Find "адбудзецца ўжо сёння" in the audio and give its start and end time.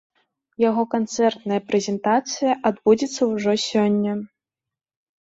2.73-4.21